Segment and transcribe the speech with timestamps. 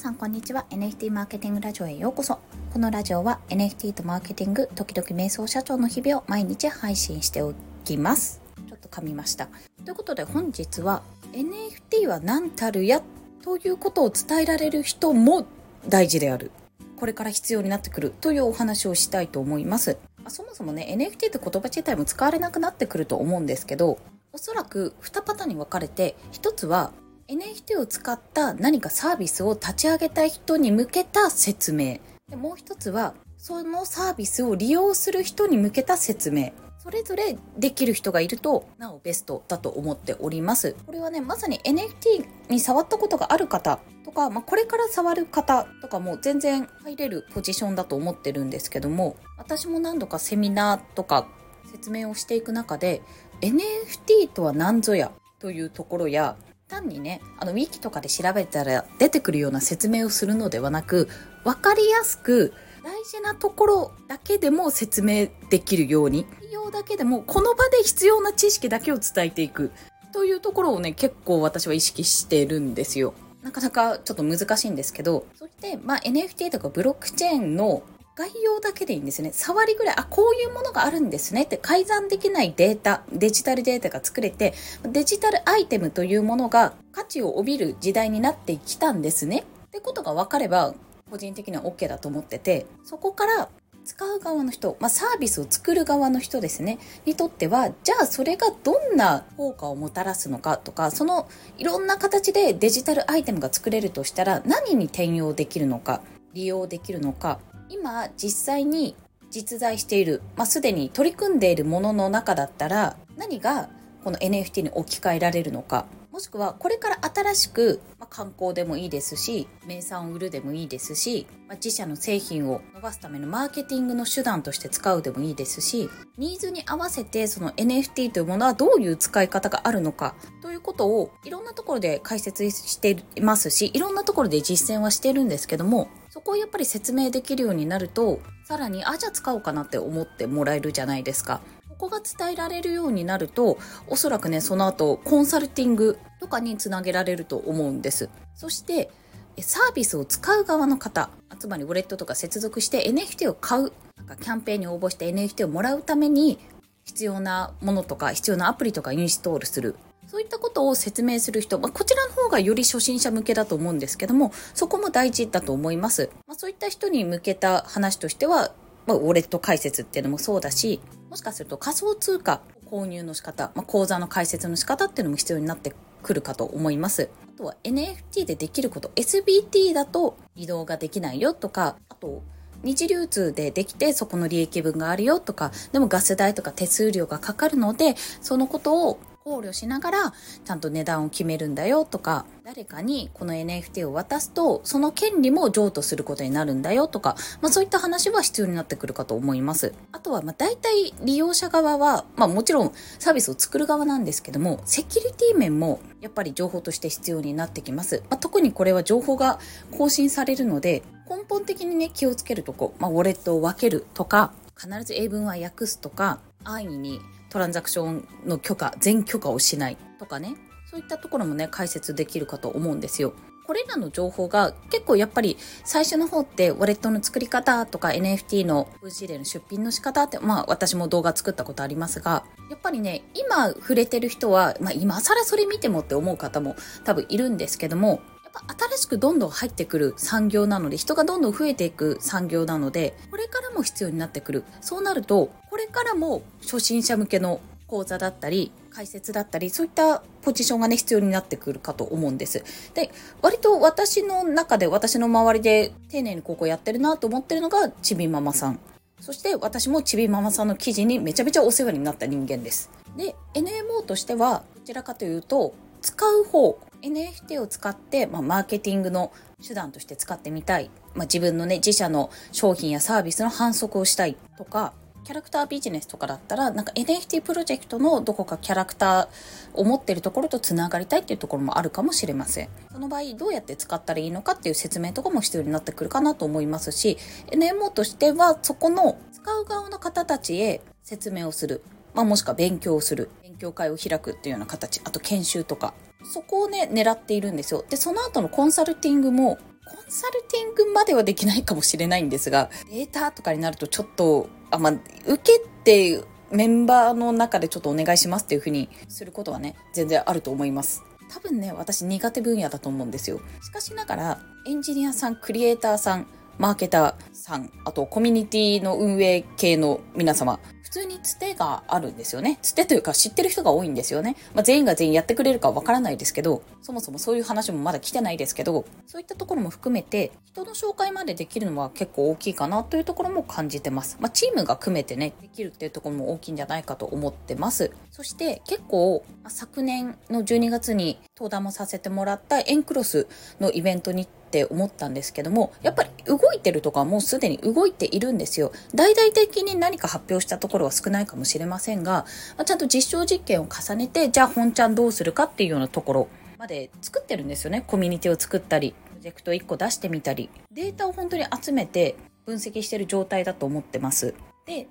[0.00, 0.64] さんこんにちは。
[0.70, 2.38] NFT マーケティングラジオへようこそ。
[2.72, 7.52] このラジオは NFT とマーケティング時々瞑想社長の日々を毎日配信してお
[7.84, 8.40] きます。
[8.66, 9.48] ちょっと噛みました。
[9.84, 11.02] ということで本日は
[11.34, 13.02] NFT は何たるや？
[13.42, 15.44] ということを伝えられる人も
[15.86, 16.50] 大事である。
[16.96, 18.14] これから必要になってくる。
[18.22, 19.98] というお話をしたいと思います。
[20.28, 23.98] そもそもね NFT って言葉自体も使われなくなってくると思うんですけど
[24.32, 26.92] おそらく2パターンに分かれて1つは
[27.30, 32.00] NFT を使った何かサービスを立ち上げたい人に向けた説明。
[32.28, 36.50] でもう一つはそのサービスを利用する人に向けた説明。
[36.78, 40.74] それぞれできる人がいるとなおベストだと思っております。
[40.86, 51.28] これはねまさに NFT に触ったことがある方とか、まあ、これから触る方とかも全然入れるポジションだと思ってるんですけども私も何度かセミナーとか
[51.70, 53.02] 説明をしていく中で
[53.40, 56.36] NFT とは何ぞやというところや
[56.70, 61.08] 単にねあのウィキとかで調べたら出てくるような説明をするのではなく
[61.44, 69.72] 分かりやすく大事なところだけでも説明できるように内容だけでもこの場で必要な知識だけを伝えていく。
[70.12, 73.14] というところをね結構私は意識してるんですよ。
[73.42, 77.82] なかなかちょっと難しいんですけどそして、まあ、NFT とかブロックチェーンの
[78.16, 79.30] 概要だけでいいんですね。
[79.32, 89.44] 触りぐらい、あ、こういうものがあるんですねって改ざんできないデータ、デジタルデータが作れて、デジタルアイテムというものが価値を帯びる時代になってきたんですね。
[89.66, 90.74] ってことが分かれば、
[91.10, 93.48] 個人的には OK だと思ってて、そこから
[93.84, 106.02] 使う側の人、まあ、サービスを作る側の人ですね、にとっては、じゃあそれがどんな効果をもたらすのかとか、そのいろんな形でデジタルアイテムが作れるとしたら何に転用できるのか、
[106.34, 107.40] 利用できるのか、
[107.70, 108.94] 今実際に
[109.30, 113.70] 実在している、まあ、すでに取り組んでいるものの中だったら何が
[114.04, 125.88] この NFT に置き換えられるのかもしくはこれから新しく、まあ、観光でもいいですし名産を売るでもいいですし、まあ、自社の製品を伸ばすためのマーケティングの手段として使うでもいいですし
[126.18, 141.40] ニーズに合わせてその NFT というものはどういう使い方があるのかということをいろんなところで解説していますしいろんなところで実践はしてるんですけどもそこをやっぱり説明できるようになるとさらにあじゃあ使おうかなって思ってもらえるじゃないですか。
[141.68, 143.56] ここが伝えられるようになると
[143.86, 148.90] おそらくねその後コンサルティングとかにつなげられると思うんですそして
[149.38, 156.38] サービスを使う側の方つまりウォレットとか接続して NFT を買うなんかキャンペーンに応募して NFT をもらうために
[156.84, 159.74] 必要なものとか必要なアプリとかインストールする
[160.10, 166.10] そういったことを説明する人、まあ、こちらの方がより初心者向けだと思うんですけども、そこも大事だと思います。
[166.26, 168.52] まあ、そういった人に向けた話としては、
[168.88, 175.72] まあ、ウォレット解説っていうのもそうだし、もしかすると仮想通貨購入の仕方、まあ、口座の解説の仕方っていうのも必要になって
[176.02, 177.08] くるかと思います。
[177.36, 182.20] あとは NFT でできること、SBT だと移動ができないよとか、あと、
[182.64, 190.14] 二次流通でできてそこの利益分があるよとか、でもガス代とか手数料がかかるので、そのことを考慮しながら
[190.44, 199.74] ちゃんと値段を決めるんだよとか誰かにこの NFT を渡すとその権利も譲渡することになるんだよとか、まあ、そういった話は必要になってくるかと思います。
[199.92, 209.38] あとはまあ大体利用者側は、まあ、もちろんサービスを作る側なんですけどもセキュリティ面もやっぱり情報として必要になってきます、まあ、特にこれは情報が
[209.70, 220.34] 更新されるので根本的にね気をつけるとこ、まあ、ウォレットを分けるとか必ず英文は訳すとか安易にトランザクションの許可、全許可をしないとかね、
[220.70, 223.14] そういったところもね、解説できるかと思うんですよ。
[223.50, 236.54] これらの情報が結構やっぱり最初の方ってウォレットの作り方とか NFT の VC での出品の仕方ってまあ私も動画作ったことありますがやっぱりね今触れてる人はまあ今更それ見てもって思う方も
[236.84, 244.44] 多分いるんですけどもっぱ新しくどんどん入ってくる産業なので人がどんどん増えていく産業なのでこれからも必要になってくる。
[244.60, 252.44] そうなるとこれからも初心者向けの講座だったり解説だったりそういったポジションがね必要になってくるかと思うんです。
[252.74, 252.90] で
[253.22, 258.60] 割と私の中で私の周りで丁寧にここやってるなと思ってるのがちびママさん。
[259.00, 262.70] そして私もちびママさんの記事にめちゃめちゃお世話になった人間です。
[262.96, 269.12] で NMO としてはどちらかというと使う方 NFT を使って、まあ、マーケティングの
[269.46, 274.72] 手段として使ってみたい、まあ、自分のね自社の商品やサービスの反則をしたいとか
[275.04, 282.48] キャラクタービジネスとかだったらなんか NFT プロジェクトのどこかキャラクターを持ってるところとつながりたいっていうところもあるかもしれません。
[282.70, 286.98] その場合どうやって使ったらいいのかっていう説明とかも必要になってくるかなと思いますし
[287.32, 291.62] NMO としてはそこの使う側の方たちへ説明をする、
[291.94, 293.10] まあ、もしくは勉強をする。
[293.22, 294.80] 勉強会を開くっていうような形。
[294.84, 295.74] あと研修とか。
[296.04, 297.64] そこをね、狙っているんですよ。
[297.68, 304.72] で、その後のコンサルティングも、コンサルティングまではできないかもしれないんですが、データとかになるとちょっと、あ、まあ、
[305.06, 310.82] 受けてメンバーの中でちょっとお願いしますっていうふうにすることはね、全然あると思います。
[311.12, 313.20] 多分ね、私苦手分野だと思うんですよ。
[313.42, 316.06] しかしながら、エンジニアさん、クリエイターさん、
[316.40, 322.38] マーケターさん、あとコミュニティの運営系の皆様、普通につてがあるんですよね。
[322.40, 324.16] つてというか知ってる人が多いんですよね。
[324.34, 333.98] まあ、全員が全員やってくれるかわからないですけど、そもそもそういう話もまだ来てないですけど、そういったところも含めて、人の紹介までできるのは結構大きいかなというところも感じてます。
[334.00, 337.70] まあ、チームが組めてね、できるっていうところも大きいんじゃないかと思ってます。
[337.90, 343.08] そして結構、昨年の12月に登壇もさせてもらったエンクロス
[343.40, 348.52] のイベントにって思ったんですけども、やっぱり動いてるとかもうすでに動いているんですよ。
[348.72, 352.06] 大々的に何か発表したところは少ないかもしれませんが、
[352.36, 357.64] まあ、ちゃんと実証実験を重ねて、じゃあ本ちゃんどうするかっていうようなところまで作ってるんですよね。
[357.66, 364.14] コミュニティを作ったり、プロジェクト1個出してみたり、データを本当に集めて分析してる状態だと思ってます。
[364.46, 364.68] で、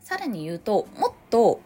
[0.00, 1.60] さらに言うと、もっと、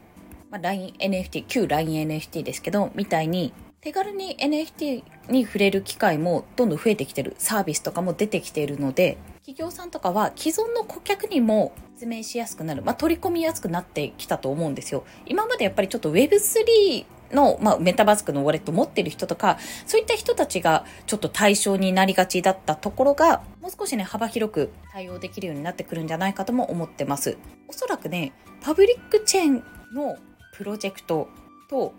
[0.51, 7.35] まあ、LINENFT、旧 LINENFT ですけど、みたいに手軽に NFT に触れる機会もどんどん増えてきてる。
[7.39, 15.05] サービスとかも出てきているので企業さんとかは既存の顧客にも説明しやすくなる、まあ、取り込みやすくなってきたと思うんですよ。
[15.27, 27.37] 今までやっぱりちょっと Web3 の、まあ、メタバスクのウォレット持ってる人とか、そういった人たちがちょっと対象になりがちだったところが、もう少しね、幅広く対応できるようになってくるんじゃないかとも思ってます。
[27.69, 29.65] おそらくね、パブリックチェーン
[29.95, 30.17] の
[30.55, 31.29] プロジェクト
[31.69, 31.95] と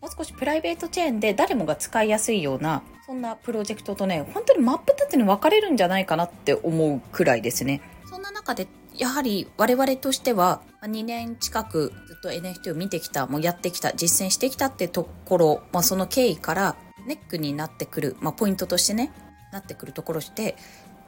[0.00, 7.80] もう少しプライベートチェーンで誰もが使いやすいようなそんなプロジェクトとね本当に真っ二つに分かれるんじゃないかなって思うくらいですね。
[8.08, 19.12] そんな中でやはり我々としては2年近くずっと NFT を見てきたもうやってきた実践してきたってところ、まあ、その経緯からネックになってくる、まあ、ポイントとしてね
[19.52, 20.56] なってくるところして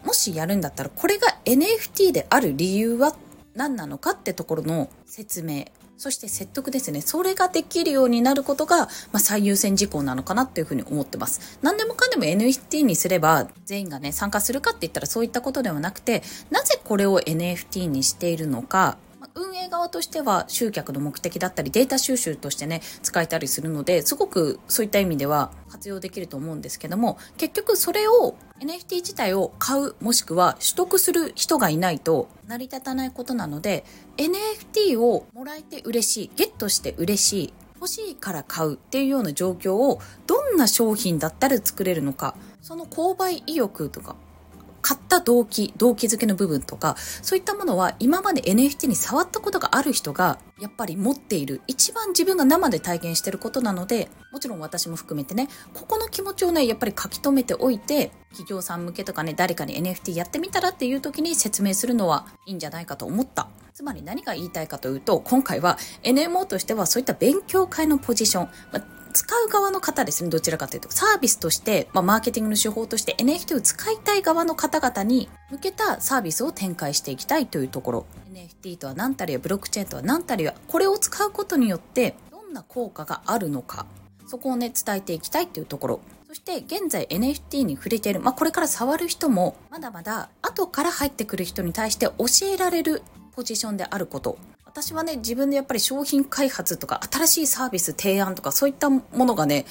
[0.04, 3.16] もしやるんだったらこれが NFT である理由は
[3.54, 5.64] 何なのかってところの説明
[6.00, 7.02] そして説得ですね。
[7.02, 8.86] それができるようになることが、ま
[9.16, 11.58] あ、最優先事項なのかなっていうふうに思ってます。
[11.60, 18.96] 何でもかんでも NFT にすれば全員がね、参加するかって言ったらそういったことではなくて、なぜこれを NFT にしているのか、
[19.34, 33.84] 運営側としては集客の目的だったりデータ収集としてね使えたりするのですごくそういった意味では活用できると思うんですけども結局それを NFT 自体を買うもしくは取得する人がいないと成り立たないことなので
[34.18, 44.14] NFT をもらえて嬉しいゲットして嬉しい欲しいから買うっていうような状況をどんな商品だったら作れるのかその購買意欲とか
[44.82, 51.60] 買った動機、動機づけの部分とか、そういったものは今まで NFT に触ったことがある人がやっぱり持っている。
[51.66, 63.48] 一番自分が生で体験してることなので、もちろん私も含めてね、ここの気持ちをね、やっぱり書き留めておいて、企業さん向けとかね、誰かに NFT やってみたらっていう時に説明するのはいいんじゃないかと思った。
[63.74, 68.48] つまり何が言いたいかというと、今回は NMO としてはそういった勉強会のポジション、
[69.12, 78.06] 使う側の方ですね、どちらかというと、サービスとして、まあ、マーケティングの手法として NFT を使いたい側の方々に向けたサービスを展開していきたいというところ。
[78.32, 83.86] NFT とは何たりやブロックチェーンとは何たりや、これを使うことによってどんな効果があるのか、
[84.26, 86.00] そこをね、伝えていきたいというところ。
[86.30, 93.02] そして現在 NFT に触れている、まあ、これから触る人もまだまだ後から入ってくる人に対して教えられる
[93.32, 94.38] ポジションであること
[94.72, 99.66] 私はね、自分でやっぱり商品開発とか、新しいサービス提案とか、そういったものがね、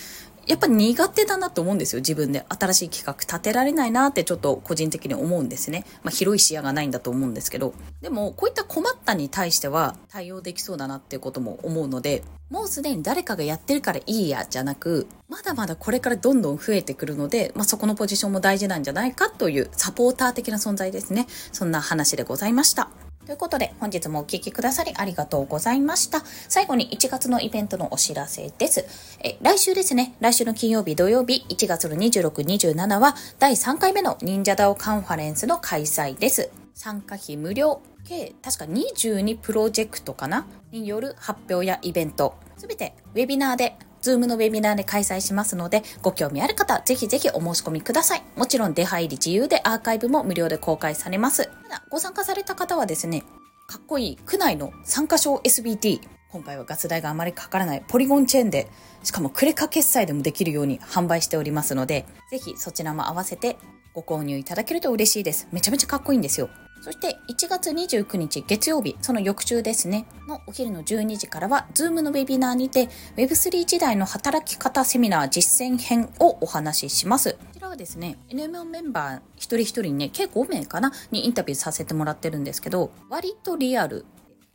[0.45, 2.45] やっぱ苦手だなと思うんですよ、自分で。
[2.49, 5.85] 新しい企画立てられないなってちょっと個人的に思うんですね。
[6.03, 7.73] まあ、広い視野がないんだと思うんですけど。
[8.01, 21.25] でも、こういった困ったに対しては対応できそうだなっていうことも思うので、もうすでに誰かがやってるからいいや、じゃなく、まだまだこれからどんどん増えてくるので、まあ、そこのポジションも大事なんじゃないかというサポーター的な存在ですね。
[21.53, 23.08] そんな話でございました。
[23.25, 26.23] ということで、本日もお聴きくださりありがとうございました。
[26.47, 28.85] 最後に1月のイベントのお知らせです。
[29.23, 36.49] え来週ですね、来週の金曜日、土曜日、1月の26、27は、第3回目の Ninja DAO カンファレンスの開催です。
[36.73, 40.47] 参加費無料、計確か22プロジェクトかな？
[40.71, 48.23] による発表やイベント、すべてウェビナーでズームのウェビナーで開催しますので、ご興味ある方、ぜひぜひお申し込みください。
[48.35, 51.49] もちろん出入り自由でアーカイブも無料で公開されます。
[51.63, 53.23] ただ、ご参加された方はですね、
[53.67, 56.01] かっこいい区内の参加賞 SBT、
[56.31, 58.67] 今回はガス代があまりかからないポリゴンチェーンで、
[59.03, 63.57] しかもクレカ決済でもできるように販売しておりますので、ぜひそちらも合わせて
[63.93, 65.47] ご購入いただけると嬉しいです。
[65.51, 66.49] めちゃめちゃかっこいいんですよ。
[66.81, 77.33] そして1月29日月曜日、その翌週ですね、のお昼の12時からは、Zoom のウェビナーにて Web3 時代の働き方セミナー実践編をお話しします。
[77.33, 84.05] こちらはですね、NMO メンバー一人一人にね、計5名かなにインタビューさせてもらってるんですけど、割とリアル。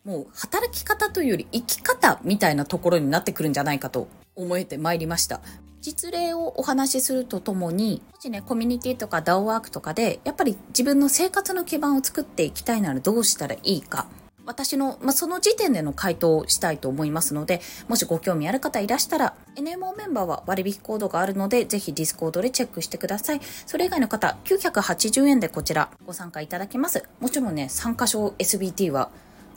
[0.04, 5.40] もう働き方というより生き方みたいなところになってくるんじゃないかと思えてまいりました。
[5.84, 14.06] 実例をお話しするとともに、もしね、コミュニティとか DAO ワークとかで、やっぱり自分の生活の基盤を作っていきたいならどうしたらいいか。
[14.46, 23.42] 私の、まあ、その時点での回答をしたいと思いますので、もしご興味ある方いらしたら、NMO メンバーは割引コードがあるので、ぜひディスコードでチェックしてください。
[23.66, 27.04] それ以外の方、980円でこちらご参加いただけます。
[27.20, 29.10] もちろんね、参加証 SBT は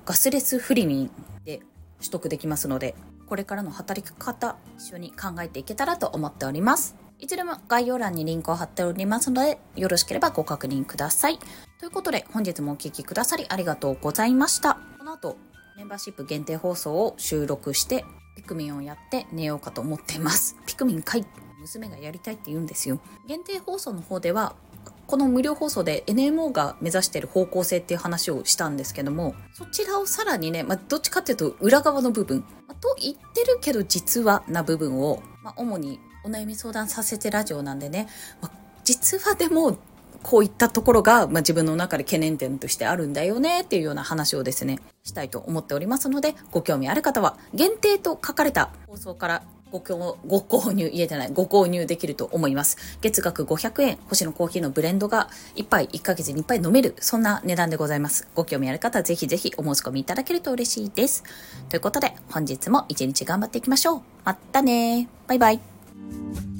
[0.06, 1.12] ガスレスフリミン
[1.46, 1.62] で
[2.00, 2.96] 取得できますので、
[3.28, 6.96] これからの働き方、一緒に考えていけたらと思っております。
[7.20, 11.40] いずれも概要欄にリンクを貼っておりますので、よろしければご確認ください。
[11.80, 14.80] ということで、本日もお聴きくださりありがとうございました。
[14.98, 15.36] この後、
[15.76, 18.06] メンバーシップ限定放送を収録して、
[18.36, 20.56] ピクミンをやって寝ようかと思っています。
[20.66, 21.26] ピクミンかい
[21.60, 23.00] 娘がやりたいって言うんですよ。
[23.28, 24.56] 限定放送の方では、
[25.08, 38.08] この無料放送で NMO が目指している方向性っていう話をしたんですけども、そちらをさらにね、まあ、どっちかっていうと裏側の部分、まあ、と言ってるけど実はな部分を、まあ、主にお悩み相談させてラジオなんでね、
[38.42, 38.52] まあ、
[38.84, 39.78] 実はでも
[40.24, 52.78] こういったところが、まあ、自分の中で懸念点としてあるんだよねっていうような話をですね、したいと思っておりますので、ご興味ある方は、限定と書かれた放送からごご購入、言えてない、ご購入できると思います。
[53.02, 58.28] 月額500円、星のコーヒーのブレンドが1杯、1ヶ月に1杯飲める、そんな値段でございます。
[58.36, 61.24] ご興味ある方はぜひぜひお申し込みいただけると嬉しいです。
[61.70, 64.02] ということで、本日も一日頑張っていきましょう。
[64.24, 66.57] またねバイバイ。